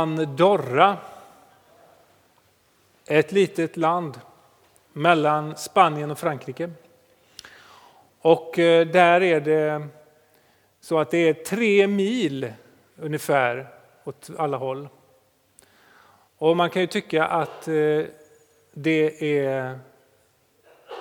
Andorra, 0.00 0.96
ett 3.06 3.32
litet 3.32 3.76
land 3.76 4.20
mellan 4.92 5.56
Spanien 5.56 6.10
och 6.10 6.18
Frankrike. 6.18 6.70
Och 8.20 8.58
eh, 8.58 8.86
där 8.86 9.22
är 9.22 9.40
det 9.40 9.88
så 10.80 10.98
att 10.98 11.10
det 11.10 11.18
är 11.18 11.34
tre 11.34 11.86
mil 11.86 12.52
ungefär 12.96 13.68
åt 14.04 14.30
alla 14.38 14.56
håll. 14.56 14.88
Och 16.38 16.56
man 16.56 16.70
kan 16.70 16.82
ju 16.82 16.86
tycka 16.86 17.24
att 17.24 17.68
eh, 17.68 18.04
det 18.72 19.38
är 19.38 19.78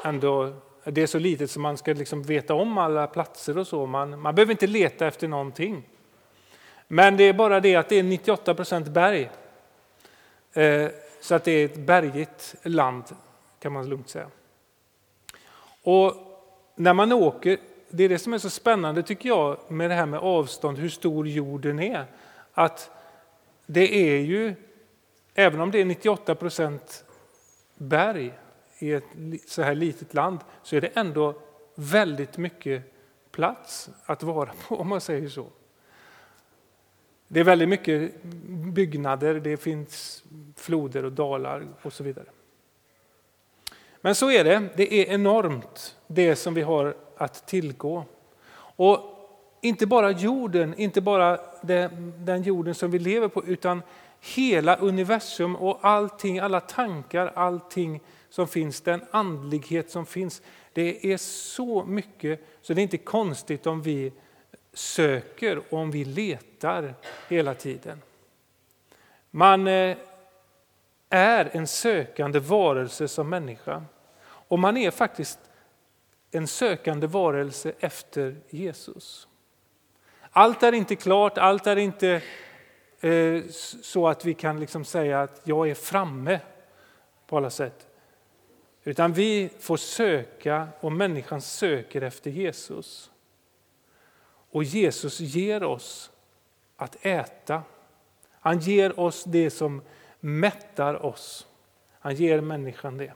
ändå 0.04 0.54
det 0.84 1.02
är 1.02 1.08
så 1.08 1.20
litet 1.20 1.52
som 1.52 1.62
man 1.62 1.78
ska 1.78 1.94
liksom 1.94 2.24
veta 2.24 2.54
om 2.54 2.78
alla 2.78 3.08
platser 3.08 3.58
och 3.58 3.68
så. 3.68 3.86
Man, 3.86 4.22
man 4.22 4.36
behöver 4.36 4.52
inte 4.52 4.68
leta 4.68 5.08
efter 5.08 5.28
någonting. 5.28 5.89
Men 6.92 7.18
det 7.18 7.24
är 7.24 7.34
bara 7.34 7.60
det 7.60 7.76
att 7.76 7.90
det 7.90 8.00
är 8.00 8.04
98 8.04 8.54
procent 8.54 8.88
berg. 8.88 9.30
Eh, 10.54 10.88
så 11.22 11.36
att 11.36 11.44
det 11.44 11.52
är 11.52 11.66
ett 11.66 11.78
bergigt 11.78 12.56
land 12.64 13.04
kan 13.60 13.74
man 13.74 13.90
lugnt 13.90 14.10
säga. 14.10 14.28
Och 15.84 16.14
när 16.76 16.94
man 16.94 17.12
åker, 17.12 17.58
det 17.90 18.04
är 18.04 18.10
det 18.10 18.20
som 18.20 18.34
är 18.34 18.38
så 18.38 18.50
spännande 18.50 19.04
tycker 19.04 19.30
jag 19.30 19.58
med 19.68 19.90
det 19.90 19.94
här 19.94 20.06
med 20.06 20.20
avstånd, 20.20 20.78
hur 20.78 20.90
stor 20.90 21.28
jorden 21.28 21.80
är. 21.80 22.06
Att 22.54 22.92
det 23.66 24.14
är 24.14 24.20
ju, 24.20 24.56
även 25.34 25.62
om 25.62 25.72
det 25.72 25.82
är 25.82 25.86
98 25.86 26.36
procent 26.36 27.06
berg 27.76 28.34
i 28.80 28.92
ett 28.94 29.04
så 29.48 29.62
här 29.62 29.76
litet 29.76 30.14
land, 30.14 30.40
så 30.64 30.76
är 30.76 30.82
det 30.82 30.88
ändå 30.88 31.42
väldigt 31.76 32.38
mycket 32.38 32.84
plats 33.32 33.90
att 34.06 34.24
vara 34.24 34.52
på 34.68 34.76
om 34.76 34.88
man 34.88 35.02
säger 35.02 35.30
så. 35.30 35.46
Det 37.32 37.40
är 37.40 37.44
väldigt 37.44 37.70
mycket 37.70 38.24
byggnader, 38.74 39.34
det 39.40 39.58
finns 39.58 40.24
floder 40.56 41.06
och 41.06 41.12
dalar 41.12 41.68
och 41.82 41.94
så 41.94 42.04
vidare. 42.04 42.26
Men 44.02 44.16
så 44.16 44.32
är 44.32 44.44
det, 44.44 44.70
det 44.76 44.94
är 44.94 45.14
enormt 45.14 45.96
det 46.08 46.36
som 46.36 46.54
vi 46.54 46.62
har 46.62 46.96
att 47.18 47.48
tillgå. 47.48 48.04
Och 48.56 49.00
inte 49.62 49.88
bara 49.88 50.12
jorden, 50.12 50.74
inte 50.78 51.02
bara 51.02 51.40
den 52.18 52.44
jorden 52.44 52.76
som 52.76 52.92
vi 52.92 53.00
lever 53.00 53.28
på, 53.28 53.46
utan 53.46 53.82
hela 54.36 54.76
universum 54.76 55.56
och 55.56 55.80
allting, 55.82 56.40
alla 56.40 56.60
tankar, 56.60 57.32
allting 57.36 58.02
som 58.30 58.48
finns, 58.48 58.82
den 58.82 59.02
andlighet 59.12 59.92
som 59.92 60.06
finns. 60.06 60.42
Det 60.74 61.14
är 61.14 61.18
så 61.18 61.84
mycket 61.84 62.48
så 62.62 62.74
det 62.74 62.82
är 62.82 62.84
inte 62.84 62.98
konstigt 62.98 63.68
om 63.68 63.82
vi 63.82 64.14
söker 64.74 65.58
och 65.58 65.80
om 65.80 65.92
vi 65.92 66.06
letar 66.06 66.94
hela 67.28 67.54
tiden. 67.54 68.02
Man 69.32 69.68
eh, 69.68 69.98
är 71.10 71.50
en 71.54 71.68
sökande 71.68 72.40
varelse 72.40 73.08
som 73.08 73.30
människa. 73.30 73.84
Och 74.22 74.60
man 74.60 74.78
är 74.78 74.92
faktiskt 74.92 75.40
en 76.32 76.48
sökande 76.48 77.08
varelse 77.08 77.74
efter 77.80 78.36
Jesus. 78.50 79.28
Allt 80.32 80.64
är 80.64 80.72
inte 80.72 80.96
klart, 80.96 81.38
allt 81.38 81.68
är 81.68 81.76
inte 81.76 82.22
eh, 83.00 83.44
så 83.82 84.08
att 84.08 84.26
vi 84.26 84.34
kan 84.34 84.60
liksom 84.60 84.86
säga 84.86 85.22
att 85.22 85.42
jag 85.44 85.70
är 85.70 85.76
framme 85.76 86.40
på 87.28 87.38
alla 87.38 87.50
sätt. 87.50 87.88
Utan 88.84 89.14
vi 89.14 89.50
får 89.60 89.78
söka 89.78 90.68
och 90.80 90.92
människan 90.92 91.42
söker 91.42 92.02
efter 92.02 92.32
Jesus. 92.32 93.12
Och 94.52 94.64
Jesus 94.64 95.20
ger 95.20 95.64
oss 95.64 96.12
att 96.76 97.06
äta. 97.06 97.64
Han 98.32 98.60
ger 98.60 99.00
oss 99.00 99.24
det 99.24 99.50
som 99.50 99.82
mättar 100.20 101.06
oss. 101.06 101.48
Han 102.00 102.16
ger 102.16 102.42
människan 102.42 102.98
det. 102.98 103.14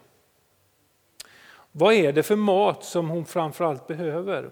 Vad 1.71 1.93
är 1.93 2.13
det 2.13 2.23
för 2.23 2.35
mat 2.35 2.83
som 2.83 3.09
hon 3.09 3.25
framförallt 3.25 3.87
behöver? 3.87 4.51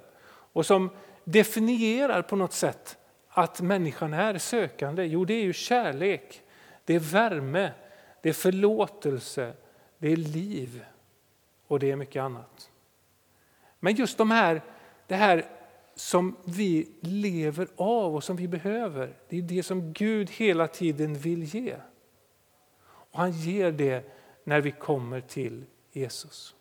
Och 0.54 0.66
som 0.66 0.90
definierar 1.24 2.22
på 2.22 2.36
något 2.36 2.54
sätt 2.54 2.98
att 3.30 3.62
människan 3.62 4.14
är 4.14 4.38
sökande? 4.38 5.04
Jo, 5.04 5.26
det 5.26 5.34
är 5.34 5.44
ju 5.44 5.54
kärlek, 5.54 6.42
det 6.86 6.96
är 6.96 7.00
värme, 7.00 7.72
det 8.22 8.30
är 8.30 8.34
förlåtelse, 8.34 9.54
det 9.98 10.12
är 10.12 10.16
liv 10.16 10.86
och 11.68 11.80
det 11.80 11.92
är 11.92 11.96
mycket 11.96 12.22
annat. 12.22 12.70
Men 13.80 13.96
just 13.96 14.18
de 14.18 14.32
här, 14.32 14.62
det 15.08 15.16
här 15.16 15.46
som 15.96 16.36
vi 16.46 16.90
lever 17.02 17.68
av 17.76 18.16
och 18.16 18.24
som 18.24 18.36
vi 18.36 18.48
behöver, 18.48 19.14
det 19.30 19.38
är 19.38 19.42
det 19.42 19.64
som 19.64 19.94
Gud 19.94 20.30
hela 20.30 20.68
tiden 20.68 21.16
vill 21.16 21.44
ge. 21.44 21.76
Och 22.84 23.20
han 23.20 23.32
ger 23.32 23.72
det 23.72 24.04
när 24.44 24.62
vi 24.62 24.72
kommer 24.72 25.22
till 25.22 25.66
Jesus. 25.92 26.56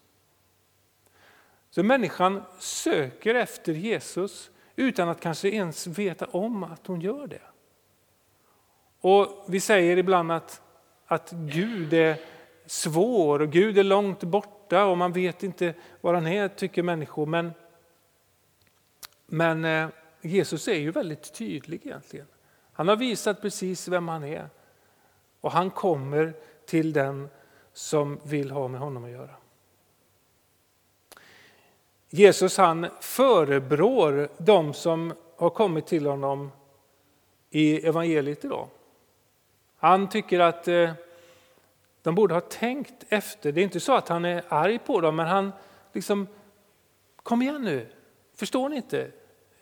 Så 1.70 1.82
människan 1.82 2.42
söker 2.58 3.34
efter 3.34 3.72
Jesus 3.72 4.50
utan 4.76 5.08
att 5.08 5.20
kanske 5.20 5.48
ens 5.48 5.86
veta 5.86 6.26
om 6.26 6.64
att 6.64 6.86
hon 6.86 7.00
gör 7.00 7.26
det. 7.26 7.42
Och 9.00 9.44
Vi 9.48 9.60
säger 9.60 9.96
ibland 9.96 10.32
att, 10.32 10.62
att 11.06 11.30
Gud 11.30 11.92
är 11.92 12.16
svår 12.66 13.42
och 13.42 13.50
Gud 13.50 13.78
är 13.78 13.84
långt 13.84 14.24
borta 14.24 14.84
och 14.84 14.98
man 14.98 15.12
vet 15.12 15.42
inte 15.42 15.74
var 16.00 16.14
han 16.14 16.26
är, 16.26 16.48
tycker 16.48 16.82
människor. 16.82 17.26
Men, 17.26 17.52
men 19.32 19.64
eh, 19.64 19.88
Jesus 20.20 20.68
är 20.68 20.74
ju 20.74 20.91
väldigt 20.91 21.32
tydlig 21.34 21.86
egentligen. 21.86 22.26
Han 22.72 22.88
har 22.88 22.96
visat 22.96 23.42
precis 23.42 23.88
vem 23.88 24.08
han 24.08 24.24
är 24.24 24.48
och 25.41 25.52
han 25.52 25.70
kommer 25.70 26.34
till 26.66 26.92
den 26.92 27.28
som 27.72 28.20
vill 28.24 28.50
ha 28.50 28.69
med 28.69 28.80
honom 28.80 29.04
att 29.04 29.10
göra. 29.10 29.34
Jesus 32.08 32.56
han 32.56 32.86
förebrår 33.00 34.28
de 34.38 34.74
som 34.74 35.12
har 35.36 35.50
kommit 35.50 35.86
till 35.86 36.06
honom 36.06 36.50
i 37.50 37.86
evangeliet 37.86 38.44
idag. 38.44 38.69
Han 39.76 40.08
tycker 40.08 40.40
att 40.40 40.69
eh, 40.69 40.92
de 42.02 42.14
borde 42.14 42.34
ha 42.34 42.40
tänkt 42.40 43.04
efter. 43.08 43.52
Det 43.52 43.60
är 43.60 43.62
inte 43.62 43.80
så 43.80 43.94
att 43.94 44.08
han 44.08 44.24
är 44.24 44.44
arg 44.48 44.78
på 44.78 45.00
dem, 45.00 45.16
men 45.16 45.26
han 45.26 45.52
liksom, 45.92 46.26
kom 47.16 47.42
igen 47.42 47.62
nu, 47.62 47.86
förstår 48.34 48.69
ni 48.69 48.76
inte? 48.76 49.10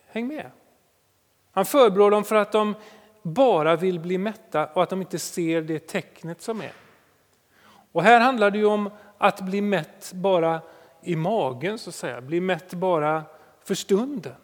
Häng 0.09 0.29
med. 0.29 0.51
Han 1.51 1.65
förebrår 1.65 2.11
dem 2.11 2.25
för 2.25 2.37
att 2.37 2.53
de 2.53 2.75
bara 3.23 3.77
vill 3.77 4.01
bli 4.01 4.19
mätta 4.19 4.67
och 4.67 4.83
att 4.83 4.91
de 4.91 5.01
inte 5.01 5.19
ser 5.19 5.63
det 5.63 5.79
tecknet 5.79 6.43
som 6.43 6.61
är. 6.61 6.73
Och 7.93 8.03
här 8.03 8.21
handlar 8.21 8.51
det 8.51 8.59
ju 8.59 8.65
om 8.65 8.91
att 9.19 9.41
bli 9.41 9.61
mätt 9.61 10.13
bara 10.15 10.61
i 11.03 11.17
magen, 11.17 11.79
så 11.79 11.91
att 11.91 11.95
säga. 11.95 12.21
Bli 12.21 12.41
mätt 12.41 12.75
bara 12.75 13.23
för 13.65 13.75
stunden 13.75 14.35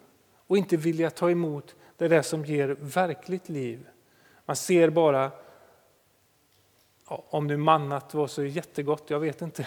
och 0.46 0.56
inte 0.58 0.76
vilja 0.76 1.10
ta 1.10 1.30
emot 1.30 1.74
det 1.96 2.08
där 2.08 2.22
som 2.22 2.44
ger 2.44 2.76
verkligt 2.80 3.48
liv. 3.48 3.86
Man 4.46 4.56
ser 4.56 4.90
bara, 4.90 5.30
ja, 7.08 7.24
om 7.30 7.46
nu 7.46 7.56
mannat 7.56 8.14
var 8.14 8.26
så 8.26 8.44
jättegott, 8.44 9.04
jag 9.06 9.20
vet 9.20 9.42
inte. 9.42 9.66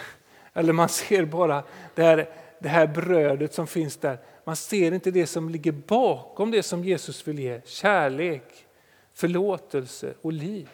Eller 0.52 0.72
man 0.72 0.88
ser 0.88 1.24
bara 1.24 1.62
det 1.94 2.02
här, 2.02 2.28
det 2.58 2.68
här 2.68 2.86
brödet 2.86 3.54
som 3.54 3.66
finns 3.66 3.96
där. 3.96 4.18
Man 4.48 4.56
ser 4.56 4.92
inte 4.92 5.10
det 5.10 5.26
som 5.26 5.48
ligger 5.48 5.72
bakom 5.72 6.50
det 6.50 6.62
som 6.62 6.84
Jesus 6.84 7.28
vill 7.28 7.38
ge. 7.38 7.60
Kärlek, 7.64 8.66
förlåtelse 9.12 10.14
och 10.22 10.32
liv. 10.32 10.68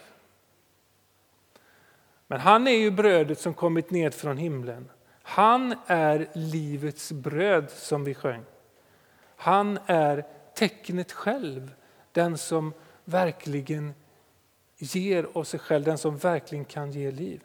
Men 2.26 2.40
han 2.40 2.66
är 2.66 2.76
ju 2.76 2.90
brödet 2.90 3.40
som 3.40 3.54
kommit 3.54 3.90
ned 3.90 4.14
från 4.14 4.38
himlen 4.38 4.88
han 5.26 5.74
är 5.86 6.28
livets 6.32 7.12
bröd 7.12 7.70
som 7.70 8.04
vi 8.04 8.14
sjöng. 8.14 8.44
Han 9.36 9.78
är 9.86 10.26
tecknet 10.54 11.12
själv, 11.12 11.74
den 12.12 12.38
som 12.38 12.72
verkligen 13.04 13.94
ger 14.76 15.26
av 15.32 15.44
sig 15.44 15.60
själv, 15.60 15.84
den 15.84 15.98
som 15.98 16.16
verkligen 16.16 16.64
kan 16.64 16.92
ge 16.92 17.10
liv. 17.10 17.44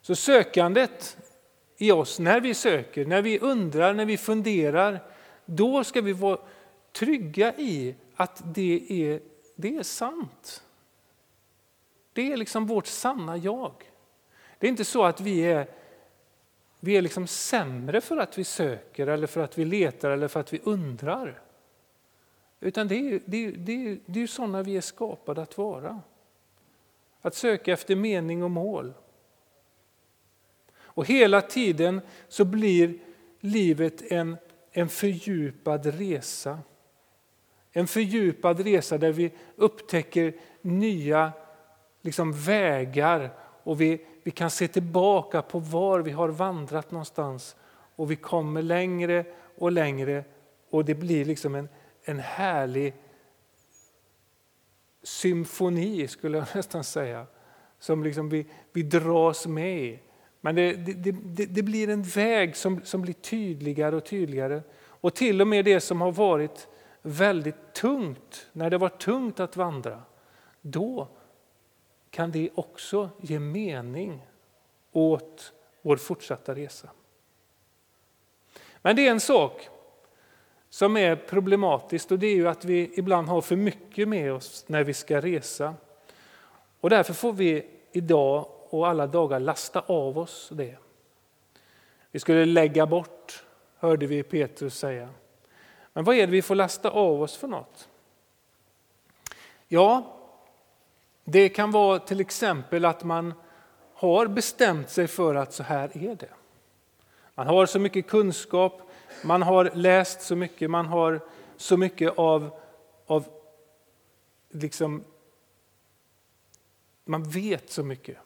Så 0.00 0.16
sökandet 0.16 1.16
i 1.76 1.92
oss, 1.92 2.18
när 2.18 2.40
vi 2.40 2.54
söker, 2.54 3.04
när 3.04 3.22
vi 3.22 3.38
undrar, 3.38 3.94
när 3.94 4.04
vi 4.04 4.16
funderar, 4.16 5.00
då 5.44 5.84
ska 5.84 6.00
vi 6.00 6.12
vara 6.12 6.38
trygga 6.92 7.54
i 7.54 7.94
att 8.14 8.42
det 8.54 8.86
är, 8.88 9.20
det 9.56 9.76
är 9.76 9.82
sant. 9.82 10.64
Det 12.12 12.32
är 12.32 12.36
liksom 12.36 12.66
vårt 12.66 12.86
sanna 12.86 13.36
jag. 13.36 13.72
Det 14.58 14.66
är 14.66 14.70
inte 14.70 14.84
så 14.84 15.04
att 15.04 15.20
vi 15.20 15.40
är, 15.40 15.66
vi 16.80 16.96
är 16.96 17.02
liksom 17.02 17.26
sämre 17.26 18.00
för 18.00 18.16
att 18.16 18.38
vi 18.38 18.44
söker 18.44 19.06
eller 19.06 19.26
för 19.26 19.40
att 19.40 19.58
vi 19.58 19.64
letar 19.64 20.10
eller 20.10 20.28
för 20.28 20.40
att 20.40 20.52
vi 20.52 20.60
undrar. 20.64 21.40
Utan 22.60 22.88
det 22.88 22.94
är, 22.94 23.20
det 23.24 23.46
är, 23.46 23.52
det 23.52 23.72
är, 23.72 23.98
det 24.06 24.22
är 24.22 24.26
sådana 24.26 24.62
vi 24.62 24.76
är 24.76 24.80
skapade 24.80 25.42
att 25.42 25.58
vara. 25.58 26.00
Att 27.20 27.34
söka 27.34 27.72
efter 27.72 27.96
mening 27.96 28.42
och 28.42 28.50
mål. 28.50 28.94
Och 30.94 31.06
hela 31.06 31.40
tiden 31.40 32.00
så 32.28 32.44
blir 32.44 32.94
livet 33.40 34.12
en, 34.12 34.36
en 34.72 34.88
fördjupad 34.88 35.86
resa. 35.86 36.58
En 37.72 37.86
fördjupad 37.86 38.60
resa 38.60 38.98
där 38.98 39.12
vi 39.12 39.32
upptäcker 39.56 40.34
nya 40.60 41.32
liksom, 42.02 42.32
vägar 42.32 43.30
och 43.62 43.80
vi, 43.80 44.06
vi 44.22 44.30
kan 44.30 44.50
se 44.50 44.68
tillbaka 44.68 45.42
på 45.42 45.58
var 45.58 46.00
vi 46.00 46.10
har 46.10 46.28
vandrat 46.28 46.90
någonstans 46.90 47.56
och 47.96 48.10
vi 48.10 48.16
kommer 48.16 48.62
längre 48.62 49.24
och 49.58 49.72
längre 49.72 50.24
och 50.70 50.84
det 50.84 50.94
blir 50.94 51.24
liksom 51.24 51.54
en, 51.54 51.68
en 52.04 52.18
härlig 52.18 52.94
symfoni 55.02 56.08
skulle 56.08 56.38
jag 56.38 56.46
nästan 56.54 56.84
säga. 56.84 57.26
Som 57.78 58.04
liksom 58.04 58.28
vi, 58.28 58.46
vi 58.72 58.82
dras 58.82 59.46
med 59.46 59.78
i. 59.78 59.98
Men 60.44 60.54
det, 60.54 60.72
det, 60.72 61.12
det, 61.12 61.46
det, 61.46 61.62
blir 61.62 61.88
en 61.88 62.02
väg 62.02 62.56
som, 62.56 62.80
som 62.84 63.02
blir 63.02 63.14
tydligare 63.14 63.96
och 63.96 64.04
tydligare. 64.04 64.62
Och 64.86 65.14
till 65.14 65.40
och 65.40 65.46
med 65.46 65.64
det 65.64 65.80
som 65.80 66.00
har 66.00 66.12
varit 66.12 66.68
väldigt 67.02 67.72
tungt, 67.72 68.46
när 68.52 68.70
det 68.70 68.78
var 68.78 68.88
tungt 68.88 69.40
att 69.40 69.56
vandra, 69.56 70.02
då 70.60 71.08
kan 72.10 72.30
det 72.30 72.50
också 72.54 73.10
ge 73.20 73.38
mening 73.38 74.26
åt 74.92 75.52
vår 75.82 75.96
fortsatta 75.96 76.54
resa. 76.54 76.90
Men 78.82 78.96
det 78.96 79.06
är 79.06 79.10
en 79.10 79.20
sak 79.20 79.68
som 80.70 80.96
är 80.96 81.16
problematiskt 81.16 82.12
och 82.12 82.18
det 82.18 82.26
är 82.26 82.36
ju 82.36 82.48
att 82.48 82.64
vi 82.64 82.90
ibland 82.94 83.28
har 83.28 83.40
för 83.40 83.56
mycket 83.56 84.08
med 84.08 84.32
oss 84.32 84.64
när 84.66 84.84
vi 84.84 84.94
ska 84.94 85.20
resa. 85.20 85.74
Och 86.80 86.90
därför 86.90 87.14
får 87.14 87.32
vi 87.32 87.66
idag 87.92 88.46
och 88.78 88.88
alla 88.88 89.06
dagar 89.06 89.40
lasta 89.40 89.80
av 89.80 90.18
oss 90.18 90.48
det. 90.52 90.76
Vi 92.10 92.20
skulle 92.20 92.44
lägga 92.44 92.86
bort, 92.86 93.44
hörde 93.76 94.06
vi 94.06 94.22
Petrus 94.22 94.78
säga. 94.78 95.08
Men 95.92 96.04
vad 96.04 96.16
är 96.16 96.26
det 96.26 96.32
vi 96.32 96.42
får 96.42 96.54
lasta 96.54 96.90
av 96.90 97.22
oss 97.22 97.36
för 97.36 97.48
något? 97.48 97.88
Ja, 99.68 100.16
det 101.24 101.48
kan 101.48 101.70
vara 101.70 101.98
till 101.98 102.20
exempel 102.20 102.84
att 102.84 103.04
man 103.04 103.34
har 103.94 104.26
bestämt 104.26 104.90
sig 104.90 105.06
för 105.08 105.34
att 105.34 105.52
så 105.52 105.62
här 105.62 105.96
är 105.96 106.14
det. 106.14 106.30
Man 107.34 107.46
har 107.46 107.66
så 107.66 107.78
mycket 107.78 108.06
kunskap, 108.06 108.82
man 109.24 109.42
har 109.42 109.70
läst 109.74 110.20
så 110.20 110.36
mycket, 110.36 110.70
man 110.70 110.86
har 110.86 111.20
så 111.56 111.76
mycket 111.76 112.18
av, 112.18 112.50
av 113.06 113.24
liksom, 114.50 115.04
man 117.04 117.22
vet 117.22 117.70
så 117.70 117.82
mycket. 117.82 118.16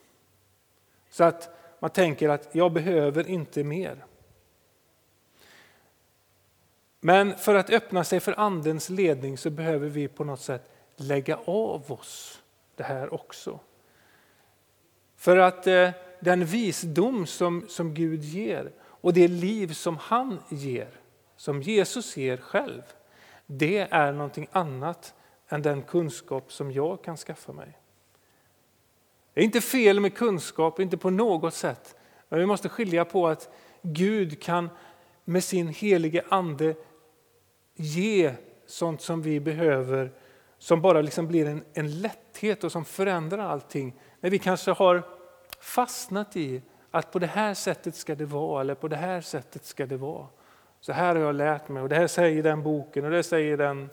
Så 1.10 1.24
att 1.24 1.50
man 1.78 1.90
tänker 1.90 2.28
att 2.28 2.48
jag 2.52 2.72
behöver 2.72 3.28
inte 3.28 3.64
mer. 3.64 4.04
Men 7.00 7.36
för 7.36 7.54
att 7.54 7.70
öppna 7.70 8.04
sig 8.04 8.20
för 8.20 8.40
Andens 8.40 8.88
ledning 8.88 9.38
så 9.38 9.50
behöver 9.50 9.88
vi 9.88 10.08
på 10.08 10.24
något 10.24 10.40
sätt 10.40 10.70
lägga 10.96 11.38
av 11.44 11.92
oss 11.92 12.42
det 12.76 12.82
här 12.82 13.14
också. 13.14 13.60
För 15.16 15.36
att 15.36 15.66
eh, 15.66 15.90
den 16.20 16.44
visdom 16.44 17.26
som, 17.26 17.64
som 17.68 17.94
Gud 17.94 18.24
ger 18.24 18.72
och 18.80 19.12
det 19.12 19.28
liv 19.28 19.72
som 19.72 19.96
han 19.96 20.38
ger, 20.48 21.00
som 21.36 21.62
Jesus 21.62 22.16
ger 22.16 22.36
själv, 22.36 22.82
det 23.46 23.78
är 23.90 24.12
någonting 24.12 24.48
annat 24.52 25.14
än 25.48 25.62
den 25.62 25.82
kunskap 25.82 26.52
som 26.52 26.72
jag 26.72 27.04
kan 27.04 27.16
skaffa 27.16 27.52
mig. 27.52 27.78
Det 29.38 29.42
är 29.42 29.44
inte 29.44 29.60
fel 29.60 30.00
med 30.00 30.14
kunskap, 30.14 30.80
inte 30.80 30.96
på 30.96 31.10
något 31.10 31.54
sätt. 31.54 31.96
Men 32.28 32.38
vi 32.38 32.46
måste 32.46 32.68
skilja 32.68 33.04
på 33.04 33.28
att 33.28 33.50
Gud 33.82 34.42
kan 34.42 34.70
med 35.24 35.44
sin 35.44 35.68
helige 35.68 36.24
ande 36.28 36.74
ge 37.74 38.32
sånt 38.66 39.00
som 39.00 39.22
vi 39.22 39.40
behöver 39.40 40.12
som 40.58 40.82
bara 40.82 41.00
liksom 41.00 41.26
blir 41.28 41.46
en, 41.46 41.64
en 41.72 42.00
lätthet 42.00 42.64
och 42.64 42.72
som 42.72 42.84
förändrar 42.84 43.38
allting. 43.38 44.00
När 44.20 44.30
vi 44.30 44.38
kanske 44.38 44.70
har 44.70 45.02
fastnat 45.60 46.36
i 46.36 46.62
att 46.90 47.12
på 47.12 47.18
det 47.18 47.26
här 47.26 47.54
sättet 47.54 47.94
ska 47.94 48.14
det 48.14 48.26
vara 48.26 48.60
eller 48.60 48.74
på 48.74 48.88
det 48.88 48.96
här 48.96 49.20
sättet 49.20 49.64
ska 49.64 49.86
det 49.86 49.96
vara. 49.96 50.26
Så 50.80 50.92
här 50.92 51.14
har 51.14 51.22
jag 51.22 51.34
lärt 51.34 51.68
mig 51.68 51.82
och 51.82 51.88
det 51.88 51.96
här 51.96 52.06
säger 52.06 52.42
den 52.42 52.62
boken 52.62 53.04
och 53.04 53.10
det 53.10 53.22
säger 53.22 53.56
den 53.56 53.90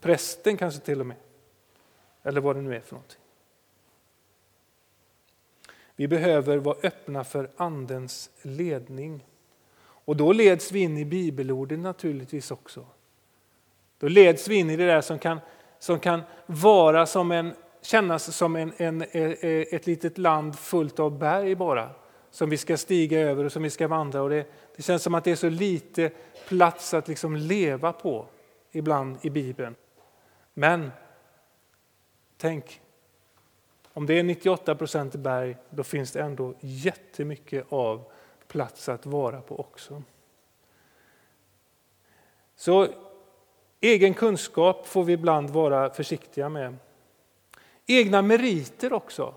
prästen 0.00 0.56
kanske 0.56 0.80
till 0.80 1.00
och 1.00 1.06
med. 1.06 1.16
Eller 2.22 2.40
vad 2.40 2.56
det 2.56 2.62
nu 2.62 2.76
är 2.76 2.80
för 2.80 2.94
någonting. 2.94 3.20
Vi 5.98 6.08
behöver 6.08 6.56
vara 6.56 6.76
öppna 6.82 7.24
för 7.24 7.50
Andens 7.56 8.30
ledning. 8.42 9.26
Och 9.80 10.16
då 10.16 10.32
leds 10.32 10.72
vi 10.72 10.80
in 10.80 10.98
i 10.98 11.04
bibelorden 11.04 11.82
naturligtvis 11.82 12.50
också. 12.50 12.86
Då 13.98 14.08
leds 14.08 14.48
vi 14.48 14.54
in 14.54 14.70
i 14.70 14.76
det 14.76 14.86
där 14.86 15.00
som 15.00 15.18
kan, 15.18 15.40
som 15.78 16.00
kan 16.00 16.22
vara 16.46 17.06
som 17.06 17.32
en, 17.32 17.54
kännas 17.82 18.36
som 18.36 18.56
en, 18.56 18.72
en, 18.76 19.02
e, 19.02 19.06
e, 19.12 19.74
ett 19.76 19.86
litet 19.86 20.18
land 20.18 20.58
fullt 20.58 21.00
av 21.00 21.18
berg 21.18 21.54
bara. 21.54 21.90
Som 22.30 22.50
vi 22.50 22.56
ska 22.56 22.76
stiga 22.76 23.20
över 23.20 23.44
och 23.44 23.52
som 23.52 23.62
vi 23.62 23.70
ska 23.70 23.88
vandra. 23.88 24.22
Och 24.22 24.30
det, 24.30 24.46
det 24.76 24.82
känns 24.82 25.02
som 25.02 25.14
att 25.14 25.24
det 25.24 25.30
är 25.30 25.36
så 25.36 25.48
lite 25.48 26.10
plats 26.48 26.94
att 26.94 27.08
liksom 27.08 27.36
leva 27.36 27.92
på 27.92 28.26
ibland 28.72 29.18
i 29.22 29.30
Bibeln. 29.30 29.74
Men 30.54 30.90
tänk, 32.36 32.80
om 33.98 34.06
det 34.06 34.18
är 34.18 34.22
98 34.22 34.74
procent 34.74 35.14
berg, 35.16 35.56
då 35.70 35.84
finns 35.84 36.12
det 36.12 36.20
ändå 36.20 36.54
jättemycket 36.60 37.66
av 37.68 38.04
plats 38.48 38.88
att 38.88 39.06
vara 39.06 39.40
på 39.40 39.60
också. 39.60 40.02
Så 42.56 42.88
egen 43.80 44.14
kunskap 44.14 44.86
får 44.86 45.04
vi 45.04 45.12
ibland 45.12 45.50
vara 45.50 45.90
försiktiga 45.90 46.48
med. 46.48 46.76
Egna 47.86 48.22
meriter 48.22 48.92
också. 48.92 49.34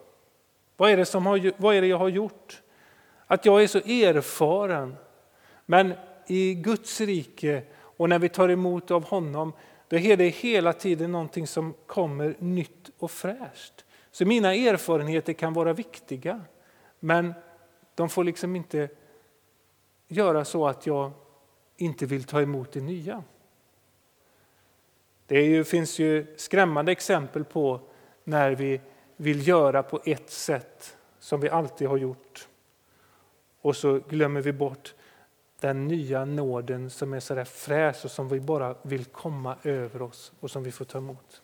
Vad 0.77 0.91
är, 0.91 0.97
det 0.97 1.05
som 1.05 1.25
har, 1.25 1.51
vad 1.57 1.75
är 1.75 1.81
det 1.81 1.87
jag 1.87 1.97
har 1.97 2.09
gjort? 2.09 2.61
Att 3.27 3.45
jag 3.45 3.63
är 3.63 3.67
så 3.67 3.77
erfaren. 3.77 4.95
Men 5.65 5.93
i 6.27 6.53
Guds 6.53 7.01
rike 7.01 7.63
och 7.73 8.09
när 8.09 8.19
vi 8.19 8.29
tar 8.29 8.49
emot 8.49 8.91
av 8.91 9.03
honom, 9.03 9.53
då 9.87 9.97
är 9.97 10.17
det 10.17 10.27
hela 10.27 10.73
tiden 10.73 11.11
någonting 11.11 11.47
som 11.47 11.73
kommer 11.85 12.35
nytt 12.39 12.89
och 12.97 13.11
fräscht. 13.11 13.85
Så 14.11 14.25
mina 14.25 14.55
erfarenheter 14.55 15.33
kan 15.33 15.53
vara 15.53 15.73
viktiga, 15.73 16.41
men 16.99 17.33
de 17.95 18.09
får 18.09 18.23
liksom 18.23 18.55
inte 18.55 18.89
göra 20.07 20.45
så 20.45 20.67
att 20.67 20.85
jag 20.85 21.11
inte 21.77 22.05
vill 22.05 22.23
ta 22.23 22.41
emot 22.41 22.71
det 22.71 22.81
nya. 22.81 23.23
Det 25.27 25.41
ju, 25.41 25.63
finns 25.63 25.99
ju 25.99 26.35
skrämmande 26.37 26.91
exempel 26.91 27.43
på 27.43 27.79
när 28.23 28.51
vi 28.51 28.81
vill 29.15 29.47
göra 29.47 29.83
på 29.83 29.99
ett 30.05 30.29
sätt 30.29 30.97
som 31.19 31.39
vi 31.39 31.49
alltid 31.49 31.87
har 31.87 31.97
gjort. 31.97 32.47
Och 33.61 33.75
så 33.75 33.99
glömmer 33.99 34.41
vi 34.41 34.53
bort 34.53 34.95
den 35.59 35.87
nya 35.87 36.25
nåden 36.25 36.89
som 36.89 37.13
är 37.13 37.19
så 37.19 37.35
där 37.35 37.45
fräsch 37.45 38.05
och 38.05 38.11
som 38.11 38.29
vi 38.29 38.39
bara 38.39 38.75
vill 38.81 39.05
komma 39.05 39.57
över 39.63 40.01
oss 40.01 40.31
och 40.39 40.51
som 40.51 40.63
vi 40.63 40.71
får 40.71 40.85
ta 40.85 40.97
emot. 40.97 41.41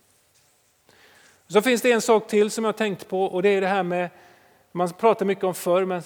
Så 1.48 1.62
finns 1.62 1.82
det 1.82 1.92
en 1.92 2.02
sak 2.02 2.28
till 2.28 2.52
som 2.52 2.66
jag 2.66 2.78
tänkt 2.78 3.08
på 3.08 3.24
och 3.24 3.44
det 3.44 3.50
är 3.50 3.62
det 3.62 3.68
här 3.68 3.84
med, 3.84 4.10
man 4.72 4.90
pratar 4.90 5.26
mycket 5.26 5.44
om 5.44 5.54
förr, 5.54 5.86
men 5.86 6.02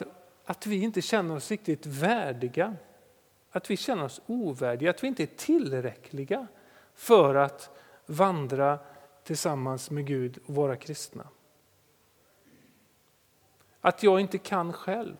att 0.45 0.67
vi 0.67 0.83
inte 0.83 1.01
känner 1.01 1.35
oss 1.35 1.51
riktigt 1.51 1.85
värdiga. 1.85 2.75
Att 3.51 3.69
vi 3.69 3.77
känner 3.77 4.03
oss 4.03 4.21
ovärdiga, 4.25 4.89
att 4.89 5.03
vi 5.03 5.07
inte 5.07 5.23
är 5.23 5.27
tillräckliga 5.27 6.47
för 6.95 7.35
att 7.35 7.69
vandra 8.05 8.79
tillsammans 9.23 9.91
med 9.91 10.05
Gud 10.07 10.39
och 10.45 10.55
vara 10.55 10.75
kristna. 10.75 11.27
Att 13.81 14.03
jag 14.03 14.19
inte 14.19 14.37
kan 14.37 14.73
själv. 14.73 15.15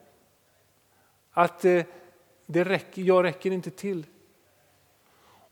Att 1.31 1.65
eh, 1.65 1.83
det 2.45 2.63
räcker, 2.63 3.01
jag 3.01 3.23
räcker 3.23 3.51
inte 3.51 3.71
till. 3.71 4.05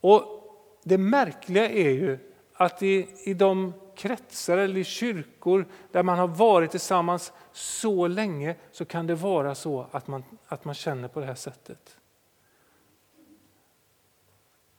Och 0.02 0.36
Det 0.84 0.98
märkliga 0.98 1.70
är 1.70 1.90
ju 1.90 2.18
att 2.54 2.84
i, 2.84 3.08
i 3.24 3.34
de 3.34 3.74
kretsar 4.00 4.58
eller 4.58 4.78
i 4.78 4.84
kyrkor 4.84 5.68
där 5.92 6.04
man 6.04 6.20
har 6.20 6.28
varit 6.28 6.72
tillsammans 6.72 7.34
så 7.52 8.08
länge 8.08 8.56
så 8.72 8.86
kan 8.86 9.08
det 9.08 9.16
vara 9.16 9.56
så 9.56 9.88
att 9.92 10.08
man, 10.08 10.24
att 10.48 10.66
man 10.66 10.76
känner 10.76 11.08
på 11.08 11.20
det 11.20 11.26
här 11.26 11.36
sättet. 11.36 11.98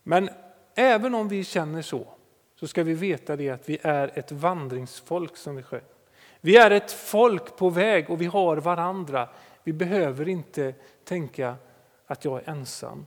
Men 0.03 0.31
även 0.75 1.15
om 1.15 1.29
vi 1.29 1.45
känner 1.45 1.83
så, 1.83 2.07
så 2.55 2.67
ska 2.67 2.83
vi 2.83 2.95
veta 2.95 3.37
det 3.37 3.51
att 3.51 3.69
vi 3.69 3.79
är 3.83 4.19
ett 4.19 4.33
vandringsfolk 4.33 5.37
som 5.37 5.57
vi 5.57 5.63
sjöng. 5.63 5.81
Vi 6.41 6.57
är 6.57 6.71
ett 6.71 6.93
folk 6.93 7.57
på 7.57 7.71
väg 7.71 8.11
och 8.11 8.21
vi 8.21 8.27
har 8.27 8.57
varandra. 8.57 9.29
Vi 9.65 9.73
behöver 9.73 10.29
inte 10.29 10.75
tänka 11.05 11.57
att 12.07 12.25
jag 12.25 12.39
är 12.39 12.51
ensam. 12.51 13.07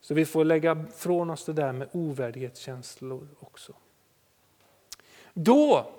Så 0.00 0.14
vi 0.14 0.24
får 0.24 0.44
lägga 0.44 0.84
från 0.96 1.30
oss 1.30 1.44
det 1.44 1.52
där 1.52 1.72
med 1.72 1.88
ovärdighetskänslor 1.92 3.28
också. 3.38 3.72
Då, 5.34 5.90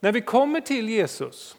när 0.00 0.12
vi 0.12 0.20
kommer 0.20 0.60
till 0.60 0.88
Jesus, 0.88 1.56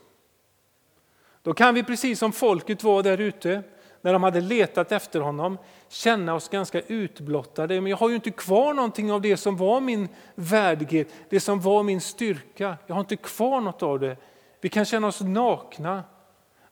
då 1.42 1.54
kan 1.54 1.76
vi 1.76 1.84
precis 1.84 2.20
som 2.20 2.32
folket 2.32 2.84
var 2.84 3.04
där 3.04 3.18
ute, 3.18 3.64
när 4.02 4.14
de 4.14 4.24
hade 4.24 4.42
letat 4.42 4.92
efter 4.92 5.20
honom, 5.20 5.58
känna 5.90 6.36
oss 6.36 6.50
ganska 6.50 6.82
utblottade. 6.82 7.82
Men 7.82 7.90
jag 7.90 7.98
har 7.98 8.10
ju 8.10 8.16
inte 8.16 8.32
kvar 8.32 8.74
någonting 8.74 9.12
av 9.12 9.22
det 9.22 9.38
som 9.38 9.58
var 9.58 9.82
min 9.82 10.10
värdighet, 10.36 11.08
det 11.30 11.40
som 11.40 11.62
var 11.62 11.84
min 11.84 12.02
styrka. 12.02 12.78
Jag 12.88 12.96
har 12.96 13.00
inte 13.00 13.16
kvar 13.16 13.62
något 13.62 13.84
av 13.84 14.00
det. 14.00 14.18
Vi 14.62 14.70
kan 14.70 14.86
känna 14.86 15.08
oss 15.08 15.22
nakna, 15.22 16.04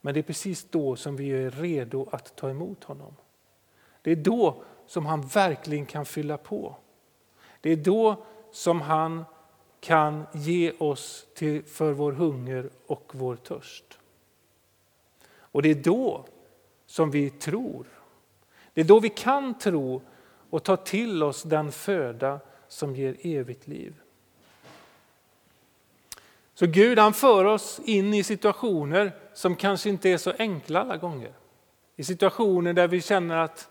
men 0.02 0.14
det 0.14 0.20
är 0.20 0.24
precis 0.24 0.68
då 0.70 0.96
som 0.96 1.16
vi 1.16 1.30
är 1.30 1.52
redo 1.52 2.10
att 2.12 2.36
ta 2.36 2.50
emot 2.50 2.84
honom. 2.84 3.16
Det 4.02 4.12
är 4.12 4.16
då 4.16 4.64
som 4.88 5.06
han 5.06 5.22
verkligen 5.22 5.86
kan 5.86 6.06
fylla 6.06 6.38
på. 6.38 6.76
Det 7.62 7.72
är 7.72 7.76
då 7.76 8.26
som 8.52 8.82
han 8.82 9.26
kan 9.86 10.26
ge 10.32 10.72
oss 10.78 11.26
till, 11.34 11.64
för 11.64 11.92
vår 11.92 12.12
hunger 12.12 12.70
och 12.86 13.12
vår 13.14 13.36
törst. 13.36 14.00
Och 15.38 15.62
det 15.62 15.70
är 15.70 15.76
då 15.76 16.26
som 16.86 17.12
vi 17.12 17.30
tror. 17.30 17.86
Det 18.74 18.82
är 18.82 18.86
då 18.86 19.00
vi 19.00 19.10
kan 19.10 19.60
tro 19.60 20.02
och 20.50 20.64
ta 20.64 20.78
till 20.78 21.24
oss 21.24 21.44
den 21.44 21.72
föda 21.72 22.40
som 22.68 22.96
ger 22.96 23.18
evigt 23.22 23.68
liv. 23.68 23.94
Så 26.54 26.66
Gud 26.66 27.00
han 27.00 27.14
för 27.14 27.46
oss 27.46 27.82
in 27.86 28.14
i 28.14 28.24
situationer 28.24 29.12
som 29.34 29.56
kanske 29.56 29.90
inte 29.90 30.10
är 30.10 30.18
så 30.18 30.34
enkla 30.38 30.82
alla 30.82 30.98
gånger. 30.98 31.34
I 31.96 32.04
situationer 32.04 32.74
där 32.74 32.88
vi 32.88 33.02
känner 33.02 33.38
att 33.38 33.70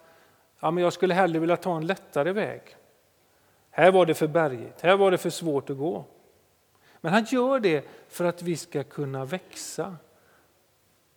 ja, 0.61 0.71
men 0.71 0.85
jag 0.85 0.92
skulle 0.92 1.14
hellre 1.14 1.38
vilja 1.38 1.56
ta 1.56 1.76
en 1.76 1.87
lättare 1.87 2.33
väg. 2.33 2.62
Här 3.76 3.93
var 3.93 4.07
det 4.07 4.14
för 4.14 4.26
bergigt, 4.26 4.81
här 4.81 4.97
var 4.97 5.11
det 5.11 5.19
för 5.19 5.31
svårt 5.31 5.71
att 5.71 5.76
gå. 5.76 6.04
Men 7.00 7.12
han 7.12 7.25
gör 7.25 7.61
det 7.61 7.85
för 8.09 8.25
att 8.25 8.43
vi 8.43 8.57
ska 8.57 8.85
kunna 8.85 9.25
växa. 9.25 9.97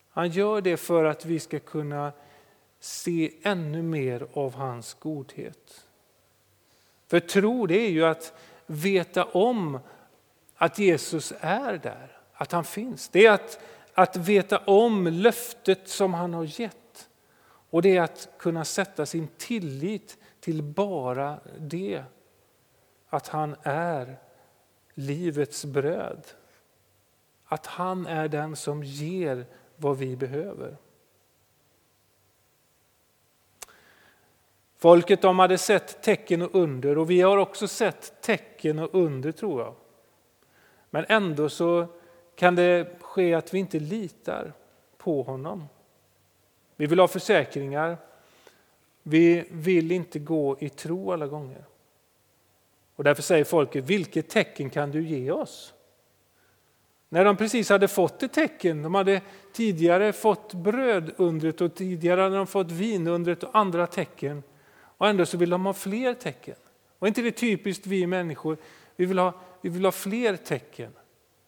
Han 0.09 0.29
gör 0.29 0.61
det 0.61 0.77
för 0.77 1.03
att 1.03 1.25
vi 1.25 1.39
ska 1.39 1.59
kunna 1.59 2.11
se 2.79 3.31
ännu 3.41 3.81
mer 3.81 4.27
av 4.33 4.55
hans 4.55 4.93
godhet. 4.93 5.85
För 7.07 7.19
tro 7.19 7.65
det 7.65 7.77
är 7.77 7.89
ju 7.89 8.05
att 8.05 8.33
veta 8.65 9.25
om 9.25 9.79
att 10.55 10.79
Jesus 10.79 11.33
är 11.39 11.77
där, 11.77 12.17
att 12.33 12.51
han 12.51 12.63
finns. 12.63 13.09
Det 13.09 13.25
är 13.25 13.31
att, 13.31 13.59
att 13.93 14.15
veta 14.15 14.57
om 14.57 15.07
löftet 15.07 15.89
som 15.89 16.13
han 16.13 16.33
har 16.33 16.59
gett. 16.61 17.09
Och 17.69 17.81
det 17.81 17.97
är 17.97 18.01
att 18.01 18.29
kunna 18.37 18.65
sätta 18.65 19.05
sin 19.05 19.27
tillit 19.37 20.17
till 20.39 20.63
bara 20.63 21.39
det. 21.59 22.03
Att 23.09 23.27
han 23.27 23.55
är 23.63 24.19
livets 24.93 25.65
bröd. 25.65 26.27
Att 27.45 27.65
han 27.65 28.05
är 28.05 28.27
den 28.27 28.55
som 28.55 28.83
ger 28.83 29.45
vad 29.75 29.97
vi 29.97 30.15
behöver. 30.15 30.77
Folket 34.77 35.21
de 35.21 35.39
hade 35.39 35.57
sett 35.57 36.01
tecken 36.01 36.41
och 36.41 36.55
under 36.55 36.97
och 36.97 37.09
vi 37.09 37.21
har 37.21 37.37
också 37.37 37.67
sett 37.67 38.21
tecken 38.21 38.79
och 38.79 38.89
under 38.95 39.31
tror 39.31 39.61
jag. 39.61 39.75
Men 40.89 41.05
ändå 41.09 41.49
så 41.49 41.87
kan 42.35 42.55
det 42.55 42.97
ske 43.01 43.33
att 43.33 43.53
vi 43.53 43.59
inte 43.59 43.79
litar 43.79 44.53
på 44.97 45.23
honom. 45.23 45.67
Vi 46.75 46.85
vill 46.85 46.99
ha 46.99 47.07
försäkringar. 47.07 47.97
Vi 49.03 49.47
vill 49.51 49.91
inte 49.91 50.19
gå 50.19 50.57
i 50.59 50.69
tro 50.69 51.11
alla 51.11 51.27
gånger. 51.27 51.63
Och 52.97 53.03
därför 53.03 53.21
säger 53.21 53.43
folket, 53.43 53.85
vilket 53.85 54.29
tecken 54.29 54.69
kan 54.69 54.91
du 54.91 55.07
ge 55.07 55.31
oss? 55.31 55.73
När 57.09 57.25
de 57.25 57.37
precis 57.37 57.69
hade 57.69 57.87
fått 57.87 58.23
ett 58.23 58.33
tecken, 58.33 58.83
de 58.83 58.95
hade 58.95 59.21
tidigare 59.53 60.13
fått 60.13 60.53
bröd 60.53 61.13
undret 61.17 61.61
och 61.61 61.75
tidigare 61.75 62.21
hade 62.21 62.35
de 62.35 62.47
fått 62.47 62.71
vin 62.71 63.07
undret 63.07 63.43
och 63.43 63.49
andra 63.53 63.87
tecken. 63.87 64.43
Och 64.77 65.07
ändå 65.07 65.25
så 65.25 65.37
vill 65.37 65.49
de 65.49 65.65
ha 65.65 65.73
fler 65.73 66.13
tecken. 66.13 66.55
Och 66.99 67.07
inte 67.07 67.21
det 67.21 67.31
typiskt 67.31 67.87
vi 67.87 68.07
människor, 68.07 68.57
vi 68.95 69.05
vill, 69.05 69.19
ha, 69.19 69.33
vi 69.61 69.69
vill 69.69 69.85
ha 69.85 69.91
fler 69.91 70.35
tecken. 70.35 70.91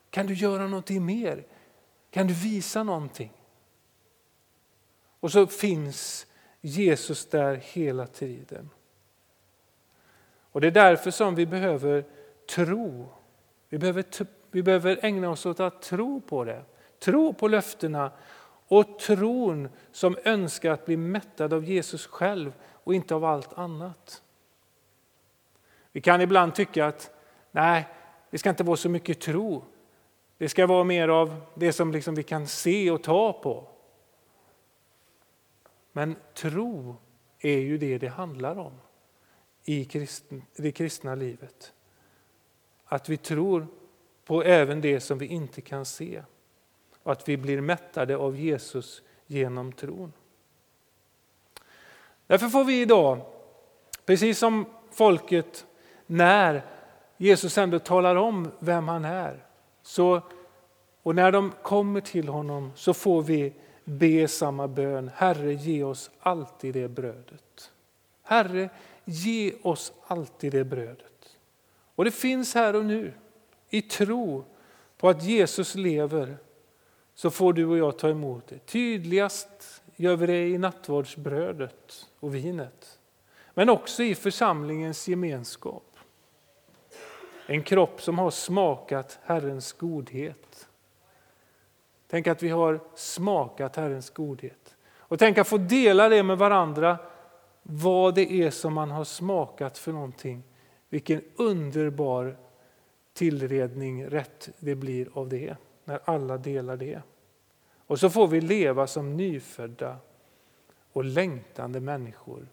Kan 0.09 0.27
du 0.27 0.33
göra 0.33 0.67
någonting 0.67 1.05
mer? 1.05 1.45
Kan 2.11 2.27
du 2.27 2.33
visa 2.33 2.83
någonting? 2.83 3.31
Och 5.19 5.31
så 5.31 5.47
finns 5.47 6.27
Jesus 6.61 7.25
där 7.25 7.55
hela 7.55 8.07
tiden. 8.07 8.69
Och 10.51 10.61
Det 10.61 10.67
är 10.67 10.71
därför 10.71 11.11
som 11.11 11.35
vi 11.35 11.45
behöver 11.45 12.05
tro. 12.49 13.09
Vi 13.69 13.77
behöver, 13.77 14.05
vi 14.51 14.63
behöver 14.63 14.99
ägna 15.05 15.29
oss 15.29 15.45
åt 15.45 15.59
att 15.59 15.81
tro 15.81 16.21
på 16.21 16.43
det. 16.43 16.63
Tro 16.99 17.33
på 17.33 17.47
löftena 17.47 18.11
och 18.67 18.99
tron 18.99 19.69
som 19.91 20.17
önskar 20.23 20.71
att 20.71 20.85
bli 20.85 20.97
mättad 20.97 21.53
av 21.53 21.63
Jesus 21.65 22.07
själv 22.07 22.53
och 22.83 22.93
inte 22.93 23.15
av 23.15 23.25
allt 23.25 23.57
annat. 23.57 24.23
Vi 25.91 26.01
kan 26.01 26.21
ibland 26.21 26.55
tycka 26.55 26.85
att 26.85 27.11
nej, 27.51 27.87
det 28.29 28.37
ska 28.37 28.49
inte 28.49 28.63
vara 28.63 28.77
så 28.77 28.89
mycket 28.89 29.21
tro. 29.21 29.63
Det 30.37 30.49
ska 30.49 30.67
vara 30.67 30.83
mer 30.83 31.07
av 31.07 31.41
det 31.55 31.73
som 31.73 31.91
liksom 31.91 32.15
vi 32.15 32.23
kan 32.23 32.47
se 32.47 32.91
och 32.91 33.03
ta 33.03 33.33
på. 33.33 33.67
Men 35.91 36.15
tro 36.33 36.95
är 37.39 37.59
ju 37.59 37.77
det 37.77 37.97
det 37.97 38.07
handlar 38.07 38.59
om 38.59 38.73
i 39.69 39.87
det 40.55 40.71
kristna 40.71 41.15
livet. 41.15 41.73
Att 42.85 43.09
vi 43.09 43.17
tror 43.17 43.67
på 44.25 44.43
även 44.43 44.81
det 44.81 44.99
som 44.99 45.17
vi 45.17 45.25
inte 45.25 45.61
kan 45.61 45.85
se 45.85 46.23
och 47.03 47.11
att 47.11 47.29
vi 47.29 47.37
blir 47.37 47.61
mättade 47.61 48.17
av 48.17 48.37
Jesus 48.37 49.01
genom 49.25 49.71
tron. 49.73 50.13
Därför 52.27 52.47
får 52.47 52.63
vi 52.63 52.81
idag, 52.81 53.21
precis 54.05 54.39
som 54.39 54.65
folket 54.91 55.65
när 56.05 56.65
Jesus 57.17 57.57
ändå 57.57 57.79
talar 57.79 58.15
om 58.15 58.51
vem 58.59 58.87
han 58.87 59.05
är, 59.05 59.45
så, 59.81 60.21
och 61.03 61.15
när 61.15 61.31
de 61.31 61.51
kommer 61.61 62.01
till 62.01 62.27
honom 62.27 62.71
så 62.75 62.93
får 62.93 63.21
vi 63.21 63.53
be 63.83 64.27
samma 64.27 64.67
bön. 64.67 65.11
Herre, 65.15 65.53
ge 65.53 65.83
oss 65.83 66.11
alltid 66.19 66.73
det 66.73 66.87
brödet. 66.87 67.71
Herre, 68.23 68.69
ge 69.09 69.53
oss 69.61 69.93
alltid 70.07 70.51
det 70.51 70.63
brödet. 70.63 71.37
Och 71.95 72.05
det 72.05 72.11
finns 72.11 72.55
här 72.55 72.75
och 72.75 72.85
nu, 72.85 73.13
i 73.69 73.81
tro 73.81 74.45
på 74.97 75.09
att 75.09 75.23
Jesus 75.23 75.75
lever, 75.75 76.37
så 77.15 77.29
får 77.29 77.53
du 77.53 77.65
och 77.65 77.77
jag 77.77 77.97
ta 77.97 78.09
emot 78.09 78.47
det. 78.47 78.65
Tydligast 78.65 79.81
gör 79.95 80.15
vi 80.15 80.25
det 80.25 80.47
i 80.47 80.57
nattvardsbrödet 80.57 82.07
och 82.19 82.35
vinet. 82.35 82.99
Men 83.53 83.69
också 83.69 84.03
i 84.03 84.15
församlingens 84.15 85.07
gemenskap. 85.07 85.97
En 87.45 87.63
kropp 87.63 88.01
som 88.01 88.19
har 88.19 88.31
smakat 88.31 89.19
Herrens 89.23 89.73
godhet. 89.73 90.67
Tänk 92.07 92.27
att 92.27 92.43
vi 92.43 92.49
har 92.49 92.79
smakat 92.95 93.75
Herrens 93.75 94.09
godhet. 94.09 94.75
Och 94.97 95.19
tänk 95.19 95.37
att 95.37 95.47
få 95.47 95.57
dela 95.57 96.09
det 96.09 96.23
med 96.23 96.37
varandra, 96.37 96.97
vad 97.63 98.15
det 98.15 98.31
är 98.31 98.51
som 98.51 98.73
man 98.73 98.91
har 98.91 99.03
smakat 99.03 99.77
för 99.77 99.91
någonting. 99.91 100.43
Vilken 100.89 101.21
underbar 101.35 102.37
tillredning, 103.13 104.05
rätt 104.05 104.49
det 104.59 104.75
blir 104.75 105.09
av 105.13 105.29
det, 105.29 105.55
när 105.83 105.99
alla 106.05 106.37
delar 106.37 106.77
det. 106.77 107.01
Och 107.87 107.99
så 107.99 108.09
får 108.09 108.27
vi 108.27 108.41
leva 108.41 108.87
som 108.87 109.17
nyfödda 109.17 109.97
och 110.93 111.05
längtande 111.05 111.79
människor. 111.79 112.47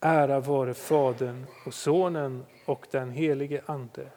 Ära 0.00 0.40
vare 0.40 0.74
Fadern 0.74 1.46
och 1.66 1.74
Sonen 1.74 2.44
och 2.64 2.86
den 2.90 3.10
helige 3.10 3.62
Ande 3.66 4.10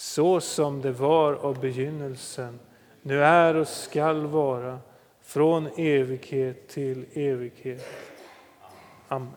så 0.00 0.40
som 0.40 0.80
det 0.80 0.92
var 0.92 1.32
av 1.32 1.60
begynnelsen, 1.60 2.60
nu 3.02 3.24
är 3.24 3.56
och 3.56 3.68
skall 3.68 4.26
vara, 4.26 4.78
från 5.30 5.68
evighet 5.76 6.68
till 6.68 7.06
evighet. 7.12 7.86
Amen. 9.08 9.32